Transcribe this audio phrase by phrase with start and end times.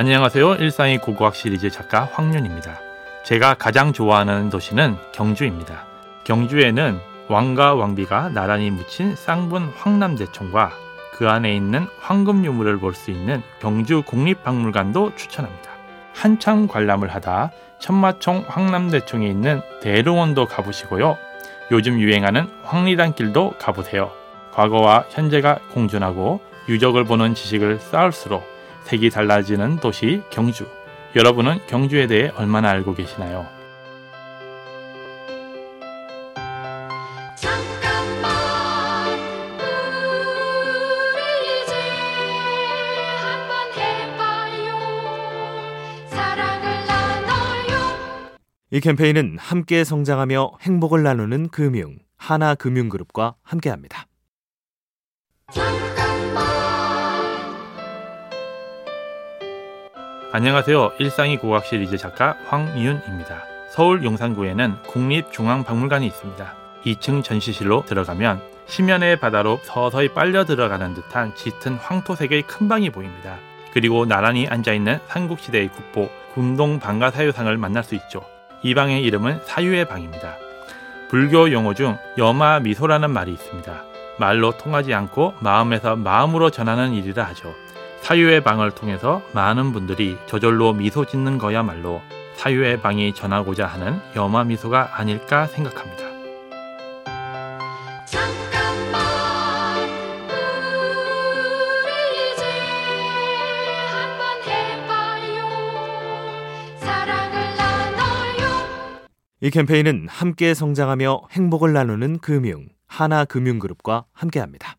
[0.00, 0.54] 안녕하세요.
[0.54, 2.78] 일상의 고고학 시리즈 작가 황윤입니다.
[3.24, 5.86] 제가 가장 좋아하는 도시는 경주입니다.
[6.22, 10.70] 경주에는 왕과 왕비가 나란히 묻힌 쌍분 황남대총과
[11.14, 15.72] 그 안에 있는 황금 유물을 볼 수 있는 경주 국립박물관도 추천합니다.
[16.14, 21.18] 한참 관람을 하다 천마총 황남대총에 있는 대릉원도 가보시고요.
[21.72, 24.12] 요즘 유행하는 황리단길도 가보세요.
[24.52, 28.57] 과거와 현재가 공존하고 유적을 보는 지식을 쌓을수록
[28.88, 30.66] 색이 달라지는 도시 경주.
[31.14, 33.46] 여러분은 경주에 대해 얼마나 알고 계시나요?
[37.36, 38.32] 잠깐만
[41.12, 41.20] 우리
[41.64, 41.74] 이제
[43.20, 44.78] 한번 해봐요
[46.08, 48.38] 사랑을 나눠요
[48.70, 54.06] 이 캠페인은 함께 성장하며 행복을 나누는 금융 하나금융그룹과 함께합니다.
[60.30, 60.92] 안녕하세요.
[60.98, 63.44] 일상이 고학 시리즈 작가 황이윤입니다.
[63.70, 66.54] 서울 용산구에는 국립중앙박물관이 있습니다.
[66.84, 73.38] 2층 전시실로 들어가면 심연의 바다로 서서히 빨려 들어가는 듯한 짙은 황토색의 큰 방이 보입니다.
[73.72, 78.20] 그리고 나란히 앉아있는 삼국시대의 국보 군동 방가사유상을 만날 수 있죠.
[78.62, 80.36] 이 방의 이름은 사유의 방입니다.
[81.08, 83.82] 불교 용어 중 여마 미소라는 말이 있습니다.
[84.18, 87.54] 말로 통하지 않고 마음에서 마음으로 전하는 일이라 하죠.
[88.02, 92.00] 사유의 방을 통해서 많은 분들이 저절로 미소 짓는 거야말로
[92.36, 96.04] 사유의 방이 전하고자 하는 여마 미소가 아닐까 생각합니다.
[98.06, 99.02] 잠깐만
[101.82, 102.44] 우리 이제
[103.90, 105.48] 한번 해봐요
[106.78, 108.48] 사랑을 나눠요
[109.42, 114.77] 이 캠페인은 함께 성장하며 행복을 나누는 금융 하나금융그룹과 함께합니다.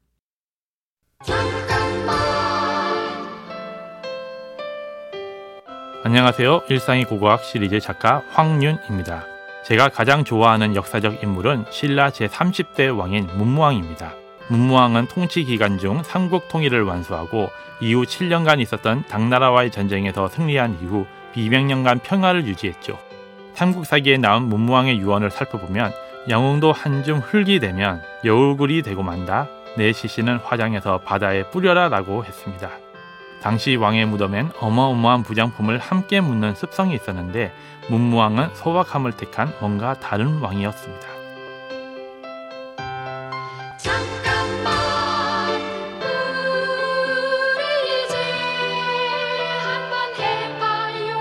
[6.02, 6.61] 안녕하세요.
[6.69, 9.25] 일상의 고고학 시리즈 작가 황윤입니다.
[9.66, 14.13] 제가 가장 좋아하는 역사적 인물은 신라 제30대 왕인 문무왕입니다.
[14.47, 17.50] 문무왕은 통치 기간 중 삼국 통일을 완수하고
[17.81, 22.97] 이후 7년간 있었던 당나라와의 전쟁에서 승리한 이후 200년간 평화를 유지했죠.
[23.56, 25.91] 삼국사기에 나온 문무왕의 유언을 살펴보면
[26.29, 29.50] 영웅도 한줌 흙이 되면 여울굴이 되고 만다.
[29.75, 32.69] 내 시신은 화장해서 바다에 뿌려라 라고 했습니다.
[33.41, 37.53] 당시 왕의 무덤엔 어마어마한 부장품을 함께 묻는 습성이 있었는데
[37.89, 41.07] 문무왕은 소박함을 택한 뭔가 다른 왕이었습니다.
[43.77, 45.61] 잠깐만
[47.55, 47.63] 우리
[48.05, 48.16] 이제
[49.63, 51.19] 한번 해봐요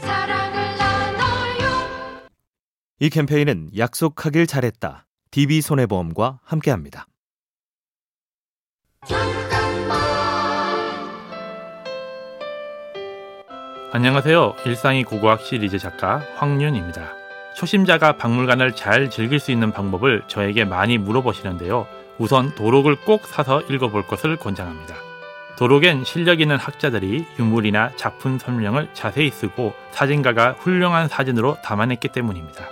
[0.00, 2.28] 사랑을 나눠요
[3.00, 5.06] 이 캠페인은 약속하길 잘했다.
[5.30, 7.06] DB손해보험과 함께합니다.
[13.90, 14.56] 안녕하세요.
[14.66, 17.14] 일상이 고고학 시리즈 작가 황윤입니다.
[17.54, 21.86] 초심자가 박물관을 잘 즐길 수 있는 방법을 저에게 많이 물어보시는데요.
[22.18, 24.94] 우선 도록을 꼭 사서 읽어볼 것을 권장합니다.
[25.56, 32.66] 도록엔 실력 있는 학자들이 유물이나 작품 설명을 자세히 쓰고 사진가가 훌륭한 사진으로 담아냈기 때문입니다.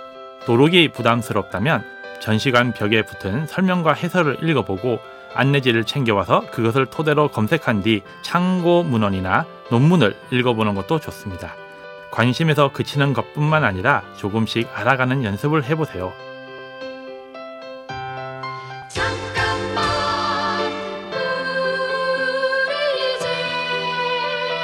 [0.45, 1.83] 도록이 부담스럽다면
[2.19, 4.99] 전시관 벽에 붙은 설명과 해설을 읽어보고
[5.33, 11.55] 안내지를 챙겨와서 그것을 토대로 검색한 뒤 참고 문헌이나 논문을 읽어보는 것도 좋습니다.
[12.11, 16.13] 관심에서 그치는 것뿐만 아니라 조금씩 알아가는 연습을 해보세요.
[18.89, 19.83] 잠깐만
[22.65, 23.27] 우리 이제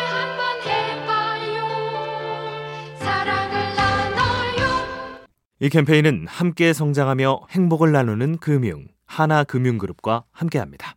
[0.10, 1.64] 한번 해봐요
[2.98, 4.64] 사랑을 나눠요
[5.60, 10.96] 이 캠페인은 함께 성장하며 행복을 나누는 금융 하나금융그룹과 함께합니다.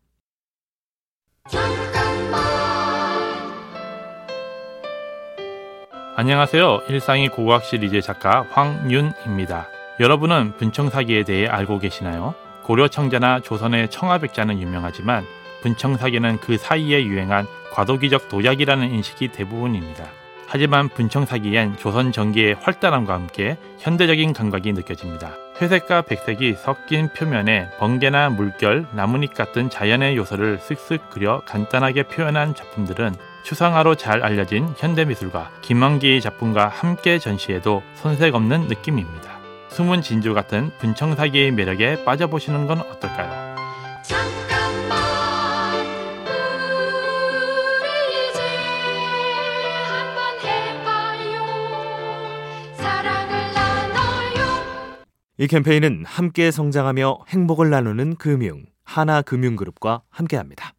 [6.19, 6.85] 안녕하세요.
[6.89, 9.69] 일상의 고고학 시리즈 작가 황윤입니다.
[10.01, 12.35] 여러분은 분청사기에 대해 알고 계시나요?
[12.63, 15.27] 고려 청자나 조선의 청아백자는 유명하지만
[15.61, 20.07] 분청사기는 그 사이에 유행한 과도기적 도약이라는 인식이 대부분입니다.
[20.47, 25.35] 하지만 분청사기엔 조선 전기의 활달함과 함께 현대적인 감각이 느껴집니다.
[25.61, 33.13] 회색과 백색이 섞인 표면에 번개나 물결, 나뭇잎 같은 자연의 요소를 쓱쓱 그려 간단하게 표현한 작품들은
[33.47, 39.39] 추상화로 잘 알려진 현대미술가 김만기의 작품과 함께 전시해도 손색 없는 느낌입니다.
[39.69, 43.55] 숨은 진주 같은 분청사기의 매력에 빠져보시는 건 어떨까요?
[55.39, 60.73] 이 캠페인은 함께 성장하며 행복을 나누는 금융 하나금융그룹과 함께합니다.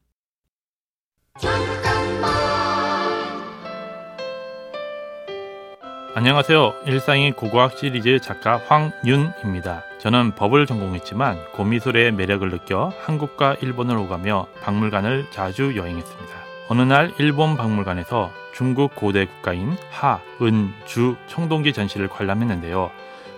[6.18, 6.74] 안녕하세요.
[6.88, 9.84] 일상의 고고학 시리즈 작가 황윤입니다.
[10.00, 16.34] 저는 법을 전공했지만 고미술의 매력을 느껴 한국과 일본을 오가며 박물관을 자주 여행했습니다.
[16.70, 22.90] 어느 날 일본 박물관에서 중국 고대 국가인 하, 은, 주 청동기 전시를 관람했는데요.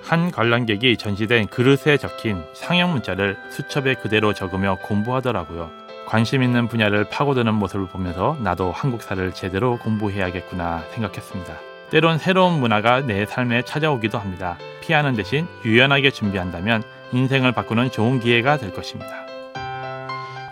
[0.02, 5.70] 한 관람객이 전시된 그릇에 적힌 상형 문자를 수첩에 그대로 적으며 공부하더라고요.
[6.06, 11.69] 관심 있는 분야를 파고드는 모습을 보면서 나도 한국사를 제대로 공부해야겠구나 생각했습니다.
[11.92, 14.58] 때론 새로운 문화가 내 삶에 찾아오기도 합니다.
[14.82, 19.26] 피하는 대신 유연하게 준비한다면 인생을 바꾸는 좋은 기회가 될 것입니다.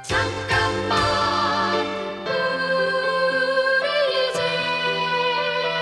[0.01, 0.97] 잠깐만
[3.81, 4.41] 우리 이제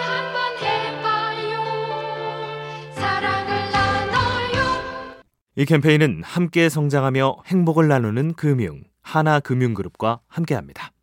[0.01, 1.63] 한번 해봐요
[2.95, 4.83] 사랑을 나눠요
[5.55, 10.94] 이 캠페인은 함께 성장하며 행복을 나누는 금융 하나금융그룹과 함께합니다.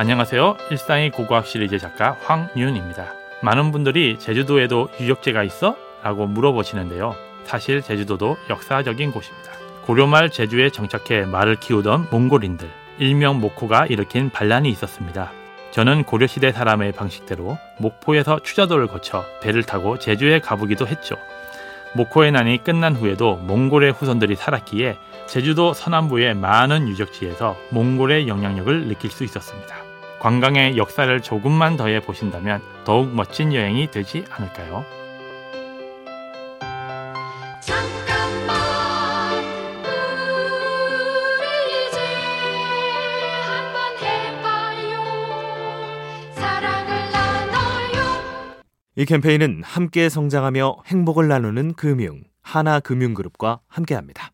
[0.00, 0.58] 안녕하세요.
[0.70, 3.14] 일상의 고고학 시리즈 작가 황윤입니다.
[3.42, 5.74] 많은 분들이 제주도에도 유적지가 있어?
[6.04, 7.16] 라고 물어보시는데요.
[7.42, 9.50] 사실 제주도도 역사적인 곳입니다.
[9.86, 15.32] 고려말 제주에 정착해 말을 키우던 몽골인들, 일명 목호가 일으킨 반란이 있었습니다.
[15.72, 21.16] 저는 고려시대 사람의 방식대로 목포에서 추자도를 거쳐 배를 타고 제주에 가보기도 했죠.
[21.96, 24.96] 목호의 난이 끝난 후에도 몽골의 후손들이 살았기에
[25.26, 29.87] 제주도 서남부의 많은 유적지에서 몽골의 영향력을 느낄 수 있었습니다.
[30.20, 34.84] 관광의 역사를 조금만 더해 보신다면 더욱 멋진 여행이 되지 않을까요?
[37.60, 38.56] 잠깐만
[41.38, 41.98] 우리 이제
[43.46, 44.98] 한번 해봐요
[46.34, 48.64] 사랑을 나눠요
[48.96, 54.32] 이 캠페인은 함께 성장하며 행복을 나누는 금융 하나금융그룹과 함께합니다.